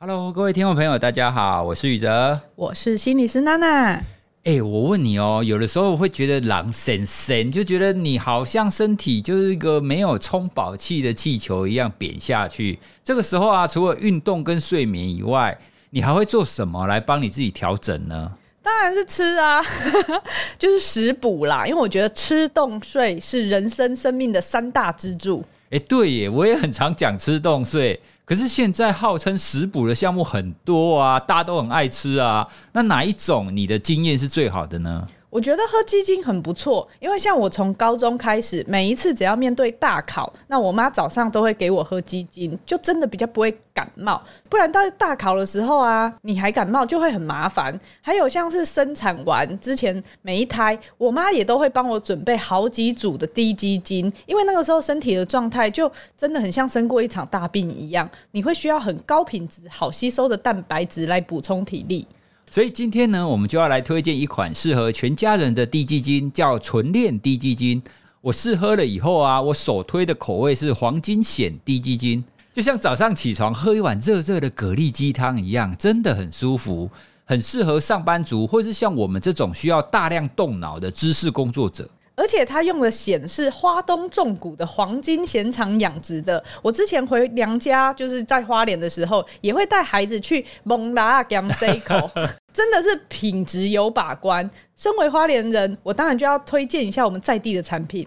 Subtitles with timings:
[0.00, 4.02] Hello，各位听众朋友，大家好，我是宇哲，我是心理师娜娜。
[4.42, 12.78] 哎，我问你哦，有的时候我会觉得狼神神，就觉得你好像身体就是一个没有充饱气的气球一样扁下去。
[13.02, 15.56] 这个时候啊，除了运动跟睡眠以外，
[15.90, 18.32] 你还会做什么来帮你自己调整呢？
[18.60, 19.62] 当然是吃啊，
[20.58, 21.64] 就是食补啦。
[21.64, 25.42] 因为我觉得吃、动、睡是人生生命的三大支柱。
[25.70, 27.98] 哎，对耶，我也很常讲吃、动、睡。
[28.24, 32.48] 可是现在号称食补的项目很多啊，大家都很爱吃啊。
[32.72, 35.06] 那哪一种你的经验是最好的呢？
[35.34, 44.22] 我觉得喝鸡精很不错，因为像我从高中开始，每一次只要面对大考，那我妈早上都会给我喝鸡精，就真的比较不会感冒。
[44.48, 47.76] 不然到大考的时候啊，你还感冒就会很麻烦。
[48.00, 62.06] 还有像是生产完之前每一胎，我妈也都会帮我准备好几组的低鸡精，因为那个时候身体的状态就真的很像生过一场大病一样，你会需要很高品质、好吸收的蛋白质来补充体力。
[62.54, 67.82] 所以今天呢，我们就要来推荐一款适合全家人的低基金，叫纯链低基金。
[68.20, 76.88] 我试喝了以后啊，我首推的口味是黄金藓低基金，就像早上起床喝一碗热热的蛤蜊鸡汤一样，真的很舒服，
[77.24, 81.90] 很适合上班族或是像我们这种需要大量动脑的知识工作者。
[82.16, 86.42] 而且它用的藓是花东纵谷的黄金藓场养殖的。
[86.62, 92.10] 我之前回娘家，就是在花莲的时候，也会带孩子去蒙拉给他们塞一口，
[92.54, 94.48] 真的是品质有把关。
[94.76, 98.06] 身为花莲人，我当然就要推荐一下我们在地的产品。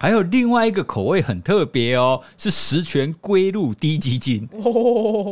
[0.00, 4.48] 还有另外一个口味很特别哦，是十全龟鹿低基金，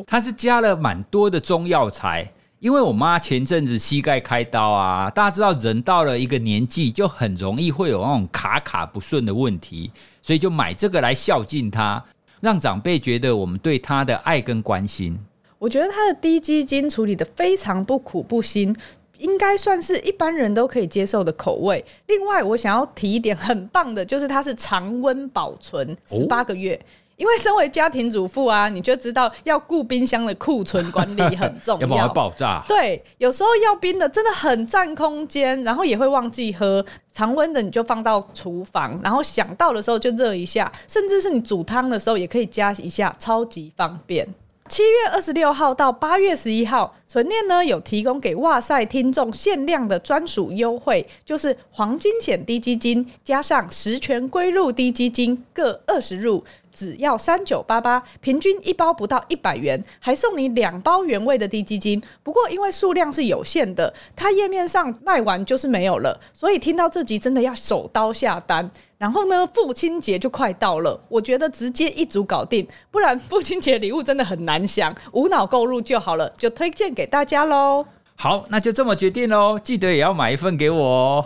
[0.06, 2.32] 它是加了蛮多的中药材。
[2.58, 9.90] 因为我妈前阵子膝盖开刀啊，大家知道人到了一个年纪就很容易会有那种卡卡不顺的问题，
[10.22, 12.02] 所以就买这个来孝敬她，
[12.40, 15.18] 让长辈觉得我们对她的爱跟关心。
[15.58, 18.74] 我觉得它的低基金处理的非常不苦不辛，
[19.18, 21.84] 应该算是一般人都可以接受的口味。
[22.06, 26.74] 另外，我想要提一点很棒的，就是它是常温保存十八个月。
[26.74, 26.84] 哦
[27.18, 32.62] 因为身为家庭主妇啊，你就知道要顾冰箱的库存管理很重要，要不然爆炸。
[32.68, 36.84] 对，有时候要冰的真的很占空间，然后也会忘记喝。
[37.12, 44.28] 常温的你就放到厨房，然后想到的时候就热一下，甚至是你煮汤的时候也可以加一下，超级方便。
[44.68, 56.44] 七月二十六号到八月十一号，纯念呢有提供给哇塞听众限量的专属优惠，就是黄金险低基金加上十全归入低基金各二十入。
[56.76, 62.02] 只要三九八八，平均一包不到一百元，还送你两包原味的滴鸡精。
[62.22, 66.20] 不过因为数量是有限的，它页面上卖完就是没有了。
[66.34, 68.70] 所以听到这集真的要手刀下单。
[68.98, 77.86] 然后呢，父亲节就快到了，我觉得直接一组搞定，不然父亲节礼物真的很难想，无脑购入就好了，就推荐给大家喽。
[78.16, 81.24] 好，那就这么决定喽，记得也要买一份给我哦。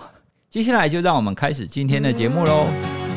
[0.49, 3.10] 接下来就让我们开始今天的节目喽。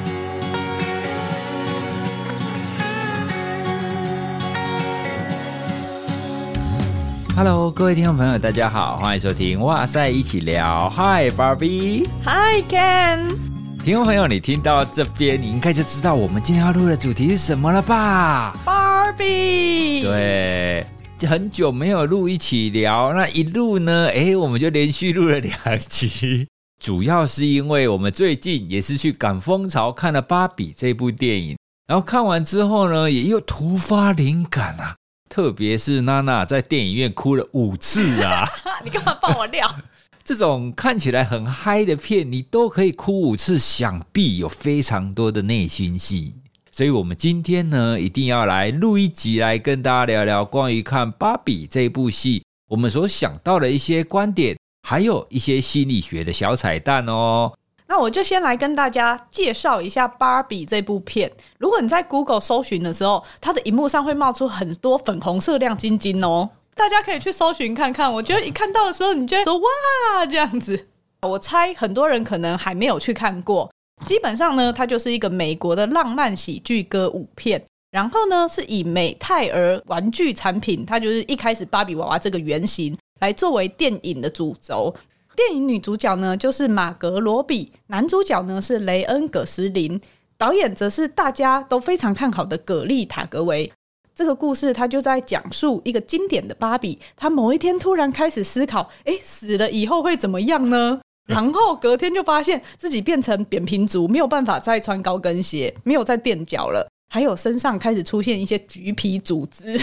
[7.36, 10.88] Hello，各位听众朋友，大家好，欢迎收听哇塞一起聊。
[10.92, 13.36] Hi Barbie，Hi Ken。
[13.84, 20.04] 听众朋友，你听到这边，你应该就知道我们今天要录的主题是什么了吧？Barbie。
[20.04, 20.86] 对，
[21.28, 26.48] 很久没有录一起聊，那一录呢，哎，我们就连续录了两集。
[26.80, 31.58] 主要是因为我们最近也是去赶风潮看了《芭比》这部电影，
[31.88, 34.94] 然后看完之后呢，也又突发灵感啊。
[35.34, 38.48] 特别是娜娜在电影院哭了五次啊！
[38.86, 39.68] 你干嘛爆我料？
[40.24, 46.36] 这种看起来很嗨的片，你都可以哭五次，想必有非常多的内心戏。
[46.72, 54.56] 所以，我们今天呢，一定要来录一集，来跟大家聊聊关于看《芭比》这部戏，我们所想到的一些观点，
[54.88, 57.54] 还有一些心理学的小彩蛋哦。
[57.94, 61.32] 那我就先来跟大家介绍一下《芭比》这部片。
[61.60, 68.12] 如果你在 Google 搜寻的时候，它的荧幕上会冒出很多粉红色亮晶晶哦，大家可以去搜寻看看。
[68.12, 70.88] 我觉得一看到的时候，你觉得说哇这样子。
[71.22, 73.70] 我猜很多人可能还没有去看过。
[74.04, 84.92] 基本上呢，它就是一个美国的浪漫喜剧歌舞片，然后呢是以美泰儿玩具产品，它就是一开始芭比娃娃这个原型来作为电影的主轴。
[85.36, 90.00] 电影女主角呢，就是玛格罗比，男主角呢是雷恩·葛斯林，
[90.38, 93.72] 导演则是大家都非常看好的葛利·塔格维。
[94.16, 101.02] 这个故事他就在讲述一个经典的芭比，她某一天突然开始思考：诶，死了以后会怎么样呢？
[101.26, 109.80] 然后隔天就发现自己变成扁平足，没有办法再穿高跟鞋，没有再垫脚了，还有身上开始出现一些橘皮组织。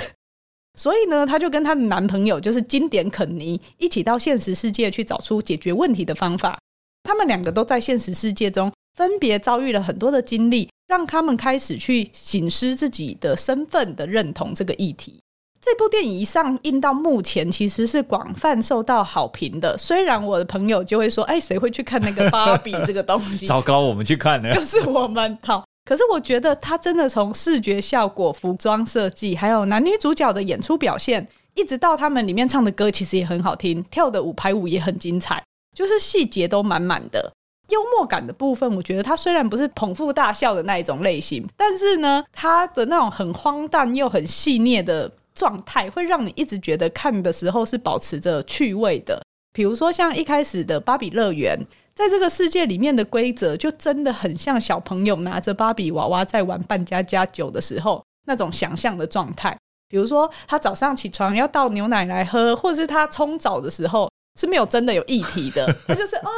[0.81, 6.59] 所以呢，她就跟她的男朋友，就是经典肯尼，一起到现实世界去找出解决问题的方法。
[7.03, 15.21] 他们两个都在现实世界中分别遭遇了很多的经历，让他们开始去醒思自己的身份的认同这个议题。
[15.61, 19.77] 这部电影一上映到目前，其实是广泛受到好评的。
[19.77, 25.37] 虽然我的朋友就会说：“哎，谁会去看那个芭比这个东西？” 糟糕，我们去看呢，就是我们。
[25.43, 35.43] 好，可是我觉得它真的从视觉效果、服装设计，还有男女主角的演出表现，一直到他们里面唱的歌，其实也很好听，跳的舞排舞也很精彩，
[35.77, 37.33] 就是细节都满满的。
[37.69, 45.11] 幽默感的部分，我觉得它虽然不是捧腹大笑的那一种类型，但是呢，它的那种很荒诞又很细腻的。
[45.33, 49.23] 状态会让你一直觉得看的时候是保持着趣味的，
[49.53, 51.57] 比如说像一开始的芭比乐园，
[52.01, 59.57] 在这个世界里面的规则就真的很像小朋友拿着芭比娃娃在玩扮家家酒的时候那种想象的状态。
[59.89, 64.11] 比如说他早上起床要倒牛奶来喝，或者是他冲澡的时候
[64.41, 66.31] 是没有真的有议题的， 他就是啊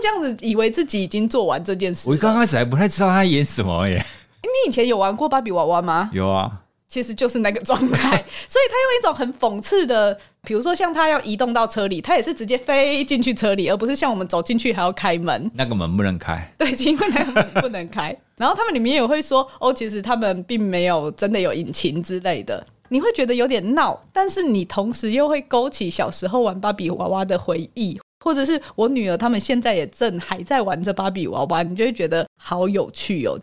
[0.00, 2.08] 这样子以为自己已经做完这件事。
[2.08, 4.04] 我刚开始还不太知道他演什么耶。
[4.42, 6.10] 你以前有玩过芭比娃娃吗？
[6.12, 6.60] 有啊。
[6.90, 8.10] 其实就是那个状态，
[8.48, 15.48] 所以他用一种很讽刺的，比如说像他要移动到车里，他也是直接飞进去车里，而不是像我们走进去还要开门。
[15.54, 16.52] 那个门不能开。
[16.58, 18.14] 对，因为那个门不能开。
[18.36, 33.38] 然后他们里面也会说，哦，其实他们并没有真的有引擎之类的，你会觉得有点闹，但是你同时又会勾起小时候玩芭比娃娃的回忆，或者是我女儿他们现在也正还在玩着芭比娃娃，你就会觉得好有趣哦。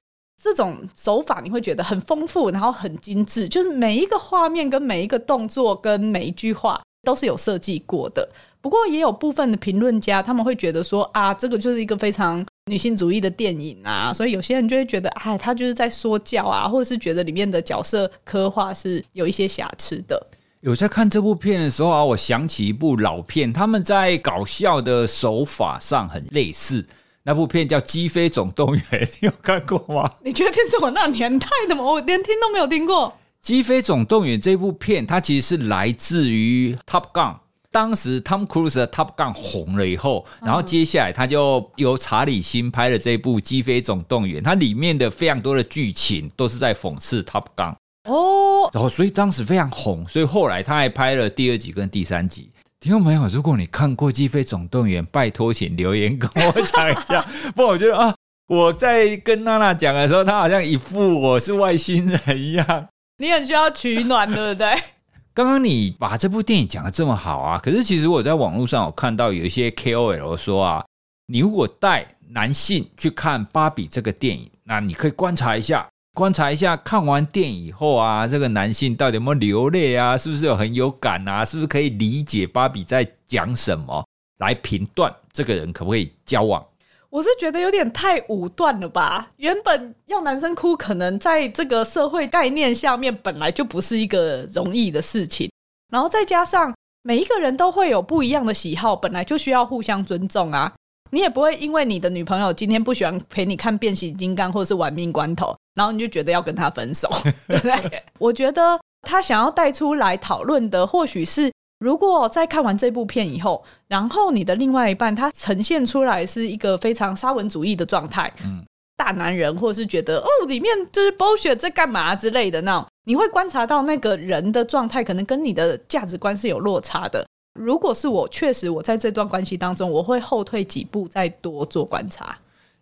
[0.47, 8.27] 这种手法你会觉得很丰富，然后很精致，就是每一个画面跟每一个动作跟每一句话都是有设计过的。
[8.61, 20.25] 不过也有部分的评论家他们会觉得说啊，这个就是一个非常女性主义的电影啊，所以有些人就会觉得哎，他就是在说教啊，或者是觉得里面的角色刻画是有一些瑕疵的。
[20.61, 26.85] 有在看这部片的时候啊，我想起一部老片，他们在搞笑的手法上很类似。
[27.27, 28.83] 那部片叫《鸡飞总动员》，
[29.19, 30.09] 你有看过吗？
[30.24, 31.83] 你确定是我那年代的吗？
[31.83, 33.09] 我 连听都没有听过。
[33.41, 37.33] 《鸡飞总动员》这部片，它其实是来自于《Top Gun》。
[37.69, 47.75] 当时 Tom Cruise 的《Top Gun》红了以后，然后接下来他就由查理辛拍了这部《鸡飞总动员》，它里面的非常多的剧情都是在讽刺 Top Gun。
[48.06, 52.50] 哦，然后所以当时非常红，所以后来他还拍了第二集跟第三集。
[52.79, 57.25] 听众朋友，如果你看过《鸡飞总动员》，拜托请留言跟我讲一下。
[57.56, 58.13] 不然我觉得啊，
[58.47, 62.88] 我在跟娜娜讲的时候，她好像一副我是外星人一样。
[63.18, 64.75] 你很需要取暖，对不对？
[65.33, 70.85] 刚刚你把这部电影讲的这么好啊，可是其实我在网络上有看到有一些 KOL 说啊，
[71.25, 75.88] 你如果带男性去看《芭比》这个电影，那你可以观察一下。
[76.17, 80.17] 观察一下，看完电影以后啊，这个男性到底有没有流泪啊？
[80.17, 81.45] 是不是有很有感啊？
[81.45, 84.03] 是不是可以理解芭比在讲什么？
[84.39, 86.65] 来评断这个人可不可以交往？
[87.11, 89.29] 我是觉得有点太武断了吧。
[89.35, 95.51] 原本要男生哭，可能在这个社会概念下面本来就不是一个容易的事情。
[95.91, 96.73] 然后再加上
[97.03, 100.73] 每一个人都会有不一样的喜好，本来就需要互相尊重啊。
[101.12, 107.09] 你也不会因为你的女朋友今天不喜欢陪你看变形金刚或者是玩命关头，然后你就觉得要跟她分手，
[107.48, 108.04] 对不对？
[108.19, 118.66] 我觉得他想要带出来讨论的，或许是如果在看完这部片以后，然后你的另外一半他呈现出来是一个非常沙文主义的状态，嗯，
[118.97, 127.26] 大男人，或者是觉得哦里面就是 bullshit 在干嘛之类的那种，你会观察到那个人的状态可能跟你的价值观是有落差的。
[127.57, 132.37] 如果是我，确实我在这段关系当中，我会后退几步，再多做观察。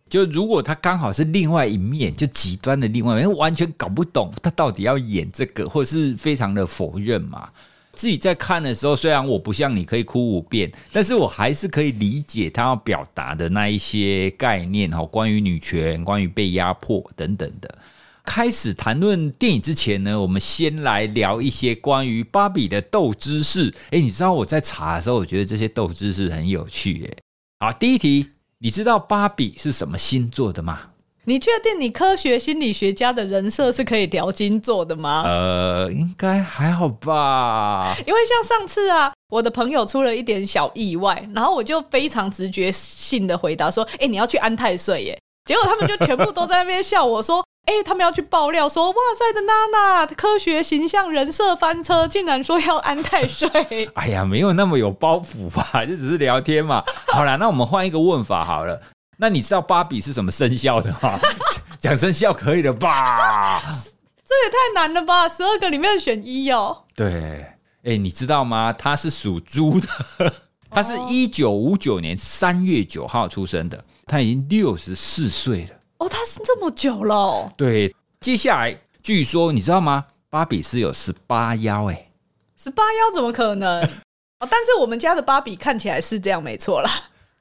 [0.08, 7.50] 就如果他刚好是另外一面，就极端的另外一面，完全搞不懂他到底要演这个，或者是非常的否认嘛。
[7.94, 17.77] 自己在看的时候，虽然我不像你可以哭五遍，但是我还是可以理解他要表达的那一些概念哈，关于女权、关于被压迫等等的。
[18.25, 23.74] 开始谈论电影之前呢，我们先来聊一些关于芭比的豆知识。
[23.91, 27.17] 诶，你知道我在查的时候，我觉得这些豆知识很有趣耶。
[27.60, 30.89] 好，第一题，你知道芭比是什么星座的吗？
[31.27, 35.24] 你确定你科学心理学家的人设是可以聊星座的吗？
[35.25, 37.96] 呃，应该还好吧。
[38.05, 47.44] 因为像上次啊，我的朋友出了一点小意外，然后我就非常直觉性的回答说：“诶，你要去安太岁耶。”结果他们就全部都在那边笑我说。
[47.65, 53.50] 哎、欸，他们要去爆料说，哇塞的娜娜科学形象人设翻车，竟然说要安太岁。
[53.95, 56.84] 哎呀，没有那么有包袱吧， 就只是聊天嘛。
[57.07, 58.79] 好了，那我们换一个问法好了。
[59.17, 61.19] 那你知道芭比是什么生肖的吗？
[61.79, 63.62] 讲生肖可以了吧？
[64.27, 65.29] 这也太难了吧！
[65.29, 66.84] 十二个里面选一哦。
[66.95, 67.45] 对，
[67.84, 68.74] 哎，你知道吗？
[68.74, 70.34] 他是属猪的，
[70.69, 75.75] 他是一九五九年三月九号出生的，他已经六十四岁了。
[75.97, 77.53] 哦，他是这么久了哦。
[77.57, 80.05] 对，接下来据说你知道吗？
[80.29, 82.11] 芭比是有十八腰，哎，
[82.57, 83.81] 十八腰怎么可能？
[84.39, 86.89] 哦，但是我们家的芭比看起来是这样，没错啦。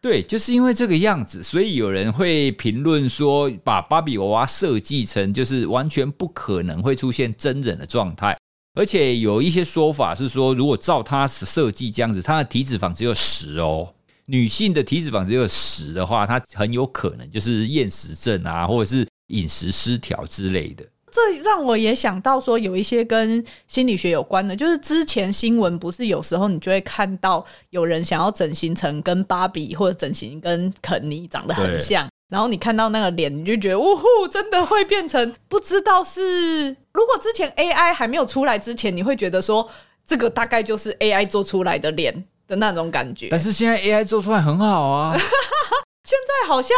[0.00, 8.37] 对，就是因为这个样子，所以有人会评论说，把芭比娃娃设计成就是完全不可能会出现真人的状态。
[8.75, 13.94] 而且有一些说法是说，如果照他设计这样子，他的体脂肪只有十哦，
[14.26, 20.85] 女性的体脂肪只有十的话，她很有可能就是厌食症啊，或者是饮食失调之类的。
[21.11, 39.71] 这让我也想到说，有一些跟心理学有关的，就是之前新闻不是有时候你就会看到有人想要整形成跟芭比或者整形跟肯尼长得很像，然后你看到那个脸，你就觉得呜呼，真的会变成不知道是，如果之前 AI 还没有出来之前，你会觉得说
[40.04, 43.29] 这个大概就是 AI 做出来的脸的那种感觉。
[43.31, 45.17] 但是现在 AI 做出来很好啊，
[46.09, 46.75] 现在好像。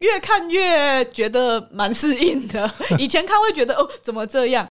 [0.00, 4.64] 越看越觉得蛮适应的， 以前看会觉得哦，怎么这样？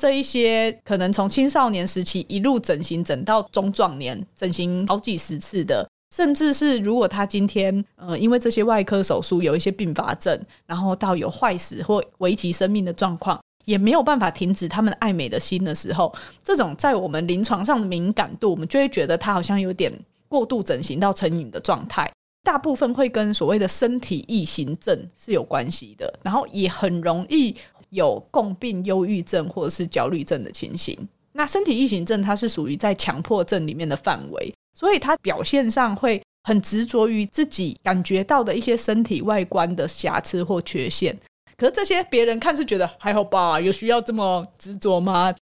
[0.00, 16.12] 这一些可能从青少年时期一路整形整到中壮年，整形好几十次的，甚至是如果他今天呃因为这些外科手术有一些并发症，然后到有坏死或危及生命的状况，也没有办法停止他们爱美的心的时候，
[16.42, 19.92] 这种在我们临床上的敏感度，我们就会觉得他好像有点
[20.28, 22.10] 过度整形到成瘾的状态。
[22.42, 27.54] 大部分会跟所谓的身体异形症是有关系的，然后也很容易
[27.90, 30.96] 有共病忧郁症或者是焦虑症的情形。
[31.32, 41.14] 那身体异形症它是属于在强迫症里面的范围，所以它表现上会很执着于自己感觉到的一些身体外观的瑕疵或缺陷。
[41.60, 45.34] 可这些别人看是觉得还好吧，有需要这么执着吗？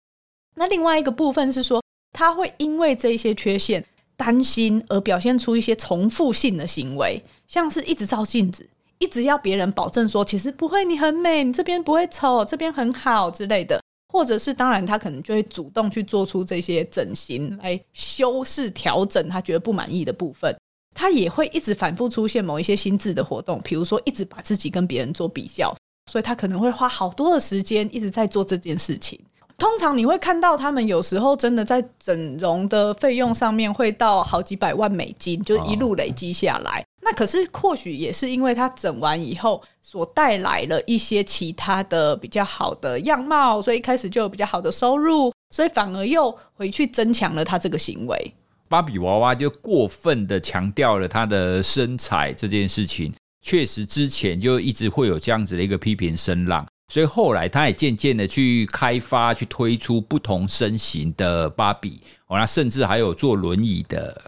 [0.55, 1.79] 那另外一个部分是说，
[2.12, 3.86] 他会因为这些缺陷。
[4.19, 13.79] 担心而表现出一些重复性的行为，像是一直照镜子，一直要别人保证说，其实不会，你很美，你这边不会丑，这边很好之类的，
[14.12, 20.51] 或者是当然他可能就会主动去做出这些整形来修饰调整他觉得不满意的部分，
[20.95, 25.71] 他也会一直反复出现某一些心智的活动，比如说一直把自己跟别人做比较，
[26.08, 29.20] 所以他可能会花好多的时间一直在做这件事情。
[29.58, 36.84] 通常你会看到他们有时候真的在整容的费用上面会到好几百万美金，就一路累积下来。
[37.02, 48.34] 那可是或许也是因为他整完以后所带来了一些其他的比较好的样貌，所以一开始就有比较好的收入，所以反而又回去增强了他这个行为。
[48.70, 53.12] 芭比娃娃就过分的强调了他的身材这件事情，
[53.48, 56.68] 确实之前就一直会有这样子的一个批评声浪。
[56.94, 64.22] 所以后来，他也渐渐的去开发、去推出不同身形的芭比哦，那甚至还有坐轮椅的，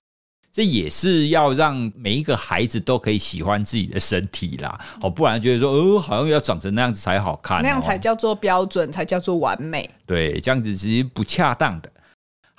[0.54, 9.90] 这也是要让每一个孩子都可以喜欢自己的身体啦哦，不然觉得说，哦，好像要长成那样子才好看，那样才叫做标准，才叫做完美。
[10.06, 11.92] 对，这样子其实不恰当的。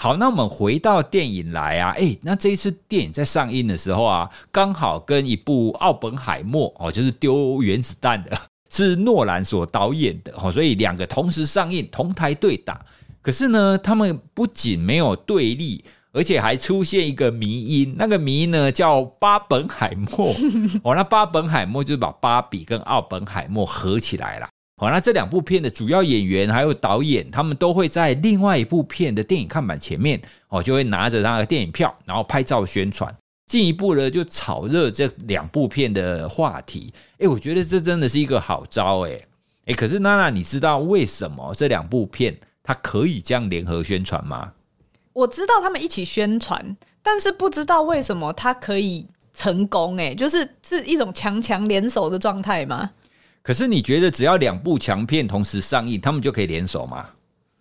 [0.02, 8.30] 好，那我们回到电影来啊，诶，那这一次电影在上映的时候啊，刚好跟一部《奥本海默》哦，就是丢原子弹的。
[8.73, 12.80] 是诺兰所导演的哦，所以两个同时上映，同台对打。
[13.21, 20.35] 可是呢，他们不仅没有对立，而且还出现一个迷因，那个迷呢叫巴本海默。
[20.83, 24.49] 哦，那巴本海默就是把芭比跟奥本海默合起来了。
[24.80, 30.18] 好，那这两部片的主要演员还有导演，他们都会在另外一部片的电影看板前面，
[30.49, 33.14] 哦，就会拿着那个电影票，然后拍照宣传。
[33.46, 36.94] 进一步呢，就炒热这两部片的话题。
[37.18, 39.00] 哎，我觉得这真的是一个好招。
[39.06, 39.20] 哎，
[39.66, 44.50] 哎，可是娜娜，你知道为什么这两部片它可以这样联合宣传吗？
[45.12, 49.99] 我知道他们一起宣传，但是不知道为什么它可以成功。
[49.99, 52.90] 哎，就是是一种强强联手的状态吗？
[53.42, 57.06] 可是你觉得只要两部强片同时上映，他们就可以联手吗？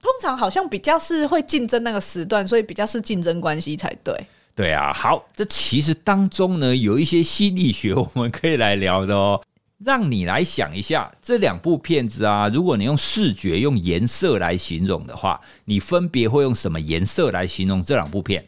[0.02, 4.16] 通常好像比较是会竞争那个时段，所以比较是竞争关系才对。
[4.56, 9.42] 对啊，好，这其实当中呢，有一些心理学我们可以来聊的哦。
[9.78, 18.46] 让你来想一下，这两部片子啊，如果你用视觉、用颜色来形容的话，你分别会用什么颜色来形容这两部片？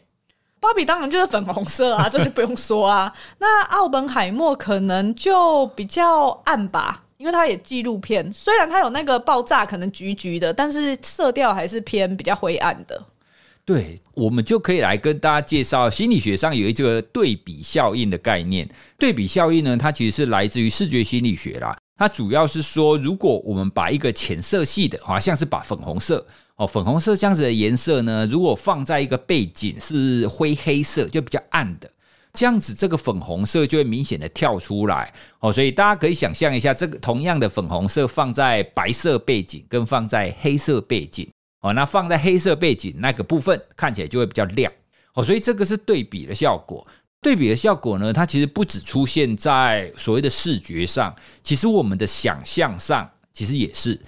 [0.60, 3.10] 芭比当然就是粉红色啊，这就不用说啊。
[3.40, 13.00] 那奥本海默可能就比较暗吧，因为它也纪录片，虽然它有那个爆炸，可能橘橘的，但是色调还是偏比较灰暗的。
[13.64, 18.68] 对，我们就可以来跟大家介绍心理学上有一个对比效应的概念。
[18.98, 21.76] 对比效应呢，它其实是来自于视觉心理学啦。
[21.96, 26.26] 它主要是说，如果我们把一个浅色系的，好像是把粉红色，
[26.56, 31.88] 哦，粉红色这样子的颜色呢，如果放在一个背景是灰黑色，就比较暗的，
[32.38, 35.12] 这样子这个粉红色就会明显的跳出来。
[35.40, 41.28] 哦，所以大家可以想象一下，这个同样的粉红色放在白色背景跟放在黑色背景，
[41.60, 44.72] 哦，那放在黑色背景那个部分看起来就会比较亮。
[45.14, 46.86] 哦，所以这个是对比的效果。
[47.20, 54.00] 对比的效果呢，它其实不只出现在所谓的视觉上，其实我们的想象上其实也是。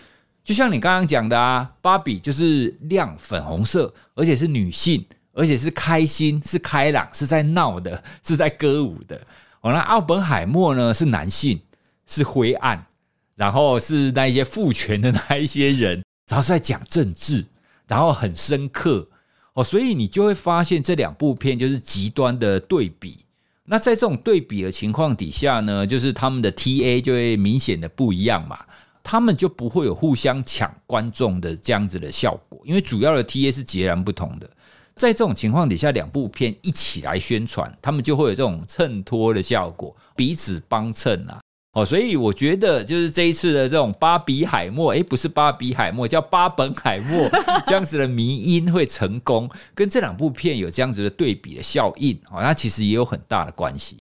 [0.43, 9.21] 就像你刚刚讲的啊，芭比就是亮粉红色，而且是女性，而且是开心、是开朗、是在闹的、是在歌舞的。
[9.61, 11.61] 哦，那奥本海默呢是男性，
[12.07, 12.87] 是灰暗，
[13.35, 17.45] 然后是那一些父权的那一些人，然后是在讲政治，
[17.89, 19.09] 然后很深刻。
[19.55, 23.25] 哦，所以你就会发现这两部片就是极端的对比。
[23.65, 28.59] 那在这种对比的情况底下呢，就是他们的 TA 就会明显的不一样嘛。
[29.03, 34.51] 他们就不会有互相抢观众的这样子的效果，因为主要的 TA 是截然不同的。
[34.97, 41.41] 在这种情况底下，两部片一起来宣传，他们就会有这种衬托的效果，彼此帮衬啊。
[41.73, 47.29] 哦，所以我觉得就是这一次的这种巴比海默，诶，不是巴比海默，叫巴本海默
[47.67, 53.99] 这样子的迷因会成功，跟这两部片有这样子的对比的效应，哦，它其实也有很大的关系。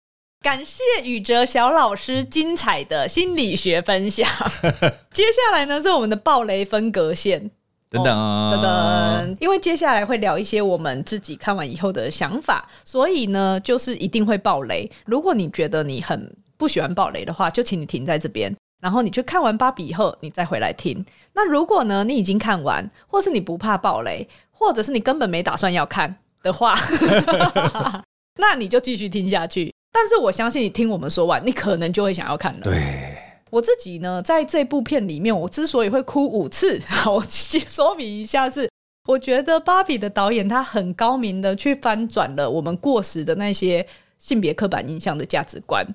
[0.42, 4.26] 感谢宇哲小老师精彩的心理学分享。
[5.12, 7.52] 接下来呢，是我们的暴雷分隔线，
[7.90, 14.90] 等等、哦、等等，因为接下来会聊一些我们自己看完以后的想法，所以呢，就是一定会爆雷。
[15.06, 21.06] 如果你觉得你很不喜欢爆雷的话，就请你停在这边，然后你去看完芭比以后，你再回来听。
[21.34, 26.14] 那如果呢，你已经看完，或是你不怕爆雷，或者是你根本没打算要看
[26.44, 26.78] 的话，
[28.40, 29.74] 那你就继续听下去。
[29.92, 32.60] 但是我相信你听我们说完，你可能就会想要看了。
[32.62, 33.17] 对，
[33.50, 38.70] 我自己呢，在这部片里面，我之所以会哭五次， 我先说明一下是，
[39.08, 43.86] 我觉得芭比的导演他很高明的去翻转了我们过时的那些
[44.18, 45.86] 性别刻板印象的价值观。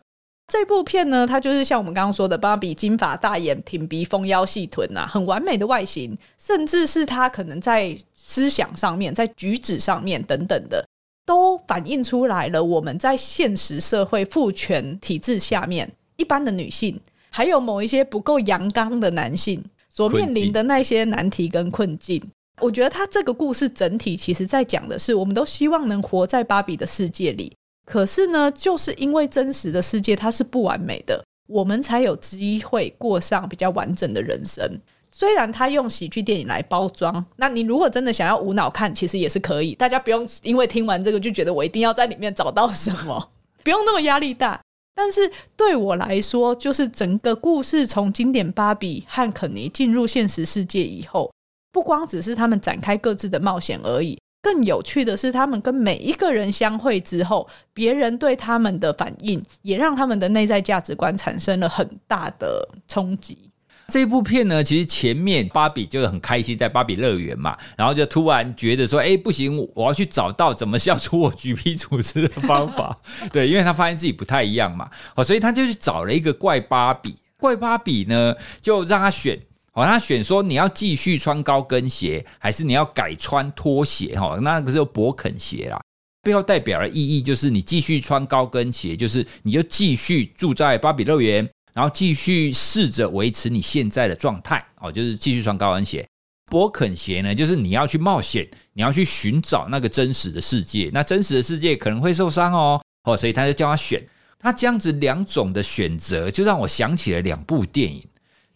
[0.52, 10.84] 这部片呢，它就是像我们刚刚说的，芭比金发大眼、挺鼻、丰腰、细臀啊，很完美的外形，甚至是他可能在思想上面、在举止上面等等的。
[11.24, 17.00] 都反映出来了，我们在现实社会父权体制下面，一般的女性，
[17.32, 22.22] 还有某一些不够阳刚的男性所面临的那些难题跟困境。
[22.60, 27.50] 我觉得他这个故事整体其实在讲的是，我们都希望能活在芭比的世界里，
[27.86, 34.78] 可是呢，就是因为真实的世界它是不完美的，我们才有机会过上比较完整的人生。
[35.10, 39.74] 虽然他用喜剧电影来包装，那你如果真的想要无脑看，其实也是可以。
[39.74, 43.30] 大家不用因为听完这个就觉得我一定要在里面找到什么，
[43.64, 44.60] 不用那么压力大。
[44.94, 51.32] 但是对我来说，就是整个故事从经典芭比和肯尼进入现实世界以后，
[51.72, 63.51] 不光只是他们展开各自的冒险而已，更有趣的是，他们跟每一个人相会之后，别人对他们的反应，也让他们的内在价值观产生了很大的冲击。
[63.92, 72.98] 这部片呢，其实前面芭比就是很开心在芭比乐园嘛，然后就突然觉得说，哎，不行，我要去找到怎么消除我橘皮组织的方法。
[73.30, 77.14] 对，因为他发现自己不太一样嘛，好，所以他就去找了一个怪芭比。
[77.36, 79.38] 怪芭比呢，就让他选，
[79.72, 84.18] 好，他选说你要继续穿高跟鞋，还是你要改穿拖鞋？
[84.18, 85.78] 哈，那个是勃肯鞋啦，
[86.22, 91.46] 背后代表的意义就是你继续穿高跟鞋，就是你就继续住在芭比乐园。
[91.72, 96.06] 然后继续试着维持你现在的状态哦，就是继续穿高跟鞋。
[96.50, 100.90] 勃肯鞋呢，就是你要去冒险，你要去寻找那个真实的世界。
[100.92, 104.02] 那真实的世界可能会受伤哦，哦，所以他就叫他选。
[104.38, 108.04] 他这样子两种的选择，就让我想起了两部电影。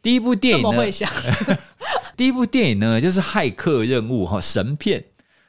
[0.02, 0.84] 第一部电影呢，
[2.16, 5.04] 第一部电影呢，就是《骇客任务》哈，神片。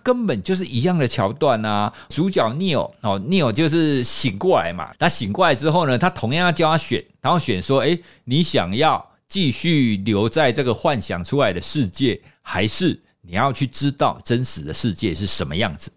[0.08, 1.92] 根本就是一样的桥段啊！
[2.08, 4.90] 主角 Neo 哦，Neo 就是醒过来嘛。
[5.00, 15.92] 那醒过来之后呢，他同样要叫他选，然后选说：诶，你想要继续留在这个幻想出来的世界，还是你要去知道真实的世界是什么样子？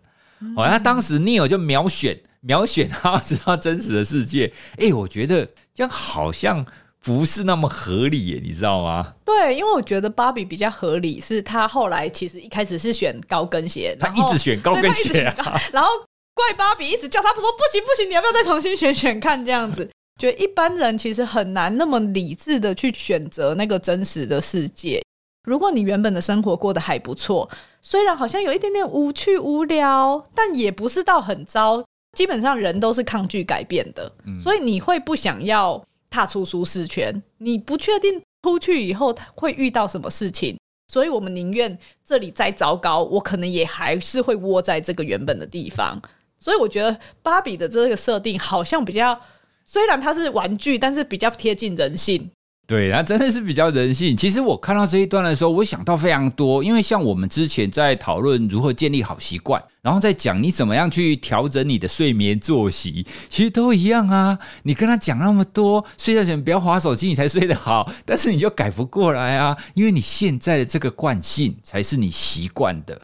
[0.57, 4.53] 哦，那当时 Neo 就秒选，秒选他知道真实的世界。
[4.79, 6.67] 诶，我觉得这样好像。
[7.03, 9.15] 不是那么合理耶，你知道吗？
[9.25, 15.89] 对，因为我觉得芭比比较合理，是她后来其实一开始是选高跟鞋，她一直选高跟鞋啊，然后
[16.35, 19.89] 怪芭比一直叫她不说不行不行，你要不要再重新选选看这样子？
[20.21, 25.03] 觉得一般人其实很难那么理智的去选择那个真实的世界。
[25.45, 27.49] 如果你原本的生活过得还不错，
[27.81, 31.83] 虽然好像有一点点无趣无聊，但也不是到很糟。
[32.15, 46.03] 基本上人都是抗拒改变的，嗯、所以你会不想要踏出舒适圈，你不确定出去以后会遇到什么事情，所以我们宁愿这里再糟糕，我可能也还是会窝在这个原本的地方。
[46.39, 49.19] 所以我觉得芭比的这个设定好像比较，
[49.67, 52.31] 虽然它是玩具，但是比较贴近人性。
[52.71, 54.17] 对，那真的是比较人性。
[54.17, 64.39] 其实我看到这一段的时候，我想到非常多，因为像我们之前在讨论如何建立好习惯，然后再讲你怎么样去调整你的睡眠作息，其实都一样啊。
[64.63, 73.01] 你跟他讲那么多，睡觉前不要划手机，你才睡得好，但是你就改不过来啊，因为你现在的这个惯性才是你习惯的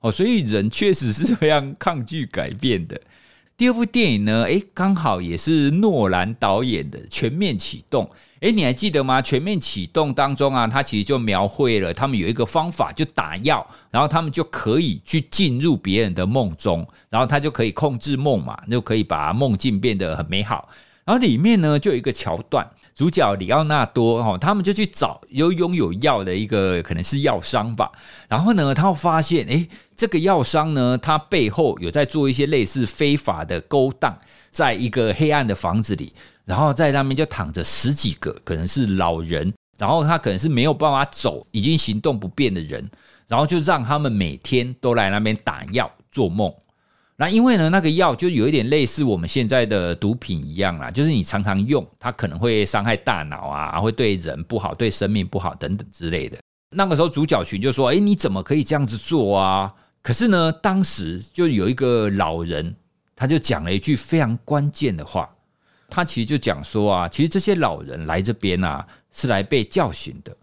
[0.00, 3.00] 哦，所以人确实是非常抗拒改变的。
[3.56, 8.04] 第二部电影呢，诶，刚好也是诺兰导演的《全面启动》。
[8.40, 9.18] 诶，你还记得吗？
[9.22, 20.68] 《全面启动》当中啊，他其实就描绘了他们有一个方法，就打药，然后他们就可以去进入别人的梦中，然后他就可以控制梦嘛，就可以把梦境变得很美好。
[21.06, 27.92] 然后里面呢，就有一个桥段，主角里奥纳多哦，他们就去找有拥有药的一个可能是药商吧。
[28.26, 34.18] 然后呢，他会发现，诶，这个药商呢，他背后有在做一些类似非法的勾当，
[34.50, 36.14] 在一个黑暗的房子里，
[36.46, 42.90] 然后在那边就躺着十几个可能是老人，然后他可能是没有办法走，已经行动不便的人，
[43.28, 46.50] 然后就让他们每天都来那边打药做梦。
[47.18, 56.36] 那因为呢，那个药就有一点类似我们现在的毒品一样啦，就是你常常用，它可能会伤害大脑啊，会对人不好，对生命不好等等之类的。
[56.70, 62.76] 那个时候主角群就说：“诶，你怎么可以这样子做啊？”可是呢，当时就有一个老人，
[63.14, 65.34] 他就讲了一句非常关键的话，
[65.88, 70.36] 他其实就讲说啊，其实这些老人来这边啊，是来被叫醒的，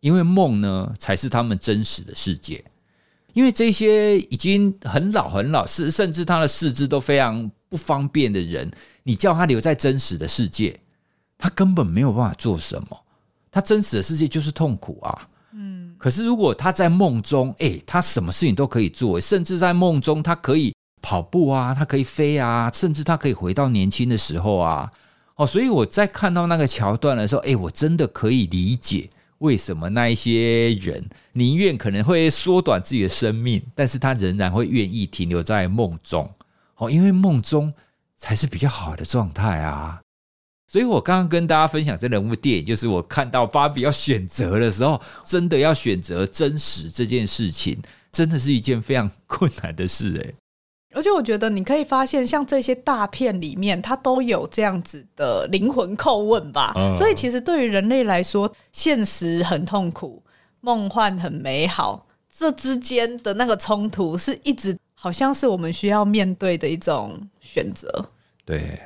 [0.00, 2.64] 因为梦呢才是他们真实的世界。
[3.36, 8.70] 因为这些已经很老很老，是甚至他的四肢都非常不方便的人，
[9.02, 10.80] 你叫他留在真实的世界，
[11.36, 12.98] 他根本没有办法做什么。
[13.52, 15.28] 他真实的世界就是痛苦啊。
[15.52, 15.94] 嗯。
[15.98, 24.90] 可是如果他在梦中，诶，他什么事情都可以做，甚至在梦中他可以跑步啊，他可以飞啊，甚至他可以回到年轻的时候啊。
[25.34, 29.10] 哦，所以我在看到那个桥段的时候，诶，我真的可以理解。
[29.38, 36.32] 为什么那一些人宁愿可能会缩短自己的生命，但是他仍然会愿意停留在梦中？
[36.76, 37.72] 哦，因为梦中
[38.16, 40.00] 才是比较好的状态啊。
[40.68, 50.34] 所以我刚刚跟大家分享这两部电影，就是我看到芭比要选择的时候，真的要选择真实这件事情，真的是一件非常困难的事诶。
[50.96, 56.72] 而且我觉得你可以发现，像这些大片里面，它都有这样子的灵魂叩问吧。
[56.74, 56.96] 嗯。
[56.96, 60.22] 所以其实对于人类来说，现实很痛苦，
[60.62, 68.06] 梦幻很美好，这之间的那个冲突，是一直好像是我们需要面对的一种选择。
[68.46, 68.80] 对。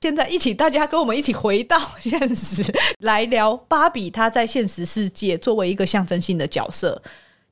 [0.00, 2.60] 现在一起，大家跟我们一起回到现实，
[2.98, 4.10] 来聊芭比。
[4.10, 7.00] 她在现实世界作为一个象征性的角色。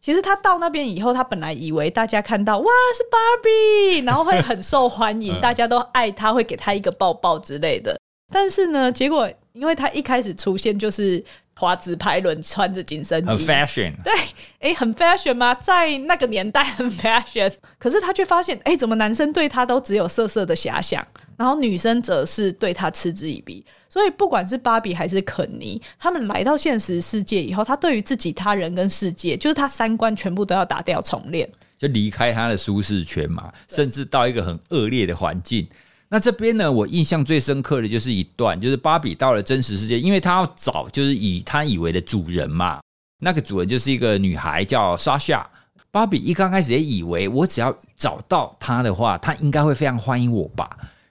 [0.01, 7.99] 其实他到那边以后，他本来以为大家看到哇是芭比，然后会很受欢迎， 大家都爱他，会给他一个抱抱之类的。
[8.33, 11.23] 但是呢，结果因为他一开始出现就是
[11.59, 13.93] 滑直排轮，穿着紧身衣，很 fashion。
[14.03, 14.13] 对，
[14.61, 15.53] 哎，很 fashion 吗？
[15.55, 17.53] 在那个年代很 fashion。
[17.79, 21.07] 可是他却发现，哎，怎么男生对他都只有色色的遐想？
[21.41, 31.49] 然后女生则是对他嗤之以鼻，所以不管是芭比还是肯尼，他们来到现实世界以后，他对于自己、他人跟世界，就是他三观全部都要打掉重练，
[31.79, 35.67] 就离开他的舒适圈嘛，甚至到一个很恶劣的环境。
[36.11, 42.83] 那这边呢，我印象最深刻的就是一段，就是芭比到了真实世界，因为他要找就是以他以为的主人嘛，
[43.23, 45.49] 那个主人就是一个女孩叫莎夏。
[45.91, 50.69] 芭比一刚开始也以为，我只要找到她的话，她应该会非常欢迎我吧。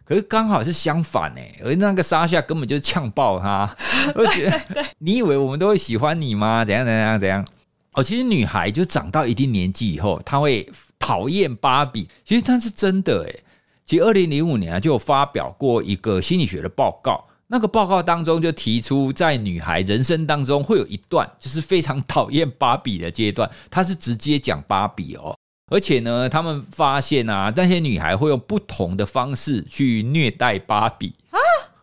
[0.09, 3.69] 可是刚好是相反哎，而那个沙夏根本就是呛爆他，
[4.15, 6.65] 我觉得你以为我们都会喜欢你吗？
[6.65, 7.45] 怎样怎样怎样？
[7.93, 10.67] 哦，其实女孩就长到一定年纪以后，她会
[10.97, 12.09] 讨厌芭比。
[12.25, 13.39] 其实她是真的哎。
[13.85, 25.35] 其实二零零五年啊，就有发表过一个心理学的报告，那个报告当中就提出，在女孩人生当中会有一段就是非常讨厌芭比的阶段，她是直接讲芭比哦。
[25.69, 31.15] 而且呢，他们发现啊，那些女孩会用不同的方式去虐待芭比。
[31.29, 31.37] 啊，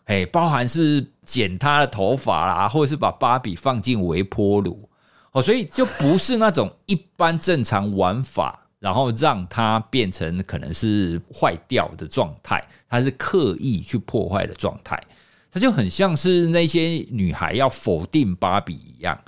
[0.06, 4.88] 哎，包含是剪她的头发啦，或者是把芭比放进微波炉。
[5.32, 15.00] 哦，所以就不是那种一般正常玩法，然后让它变成可能是坏掉的状态，它是刻意去破坏的状态，
[15.50, 19.18] 它就很像是那些女孩要否定芭比一样。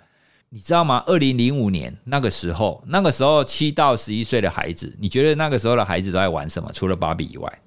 [0.50, 1.02] 你知道吗？
[1.06, 6.70] 二零零五年那个时候，那个时候七到十一岁的孩子，你觉得那个时候的孩子都在玩什么？
[6.72, 7.60] 除了芭比以外，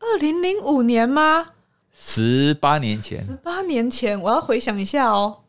[0.00, 1.48] 二零零五年吗？
[1.92, 3.22] 十八年前。
[3.22, 5.40] 十八年前，我要回想一下哦。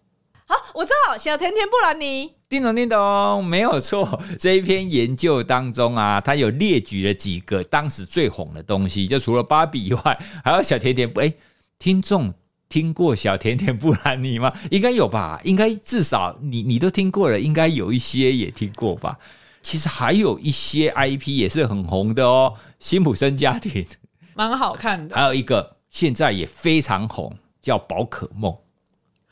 [0.48, 2.34] 好，我知道，小甜甜布兰妮。
[2.50, 4.22] 叮咚叮咚，没有错。
[4.38, 11.22] 这一篇研究当中啊，他有列举了几个当时最红的东西，就除了芭比以外，还有小甜甜布。
[11.22, 11.34] 哎，
[11.80, 12.34] 听众
[12.76, 14.52] 听过小甜甜布兰妮吗？
[14.70, 15.40] 应该有吧？
[15.46, 19.18] 应该至少你你都听过了，应该有一些也听过吧？
[19.62, 23.86] 其实还有一些 IP 也是很红的哦，辛普森家庭
[24.34, 25.16] 蛮好看的。
[25.16, 28.54] 还有一个现在也非常红，叫宝可梦。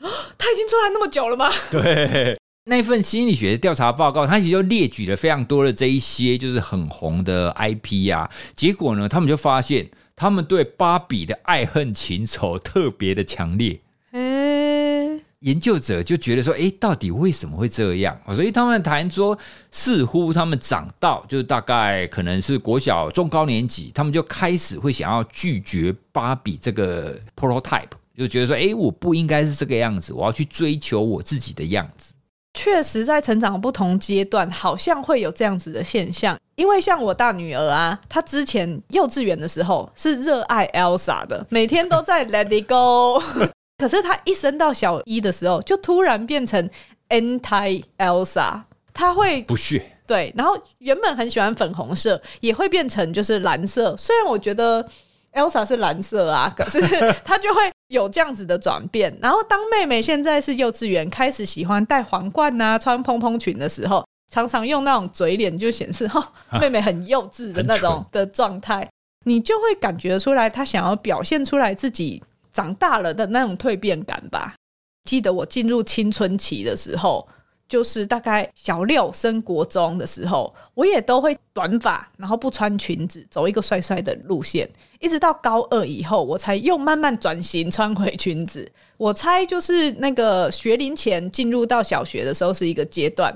[0.38, 1.50] 他已经出来那么久了吗？
[1.70, 2.38] 对。
[2.64, 13.80] 那份心理学的调查报告，他其实就列举了非常多的这一些就是很红的 IP 啊，结果呢，他们就发现他们对芭比的爱恨情仇特别的强烈。
[14.12, 18.16] 嗯，研究者就觉得说，哎，到底为什么会这样？
[18.34, 19.36] 所以他们谈说，
[19.72, 32.14] 似乎他们长到就是大概可能是国小中高年级，他们就开始会想要拒绝芭比这个 prototype，就觉得说，哎，我不应该是这个样子，我要去追求我自己的样子。
[32.56, 36.38] 确实，在成长不同阶段，好像会有这样子的现象。
[36.56, 43.22] 因为像我大女儿啊，她之前幼稚园的时候是热爱 Elsa 的，每天都在 Let It Go。
[43.78, 46.70] 可是她一升到小一的时候，就突然变成
[47.08, 48.62] Anti Elsa，
[48.92, 49.84] 她会不屑。
[50.06, 53.96] 对，然后原本很喜欢粉红色，也会变成就是蓝色。
[53.96, 54.86] 虽然我觉得
[55.32, 56.80] Elsa 是蓝色啊， 可是
[57.24, 57.60] 她就会。
[57.88, 68.88] 有这样子的转变，然后当妹妹现在是幼稚园，开始喜欢戴皇冠啊、穿蓬蓬裙的时候，常常用那种嘴脸就显示哈，妹妹很幼稚的那种的状态，
[69.24, 74.54] 你就会感觉出来，她想要表现出来自己长大了的那种蜕变感吧。
[75.04, 77.26] 记得我进入青春期的时候。
[77.66, 84.68] 就是大概小六升国中的时候，我也都会短发，然后不穿裙子，走一个帅帅的路线。
[85.00, 88.70] 一直到高二以后，我才又慢慢转型穿回裙子。
[88.98, 93.34] 我猜就是那个学龄前进入到小学的时候是一个阶段，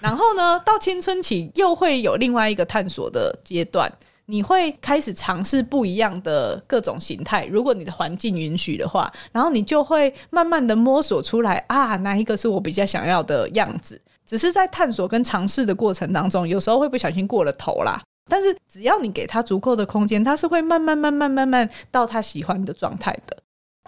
[0.00, 3.92] 然后呢，到青春期又会有另外一个探索的阶段。
[4.28, 14.00] 你会开始尝试不一样的各种形态，如果你的环境允许的话，然后你就会慢慢的摸索出来啊，哪一个是我比较想要的样子。
[14.26, 18.02] 只是在探索跟尝试的过程当中，有时候会不小心过了头啦。
[18.28, 23.36] 但是只要你给他足够的空间，他是会慢慢慢慢慢慢到他喜欢的状态的。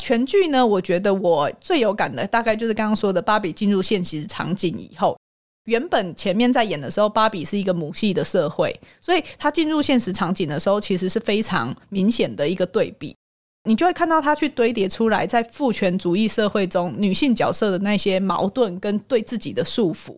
[0.01, 5.19] 全剧呢，我觉得我最有感的大概就是刚刚说的芭比进入现实场景以后。
[5.69, 13.15] 原本前面在演的时候，芭比是一个母系的社会，所以她进入现实场景的时候，其实是非常明显的一个对比。
[13.69, 20.15] 你就会看到她去堆叠出来，在父权主义社会中女性角色的那些矛盾跟对自己的束缚。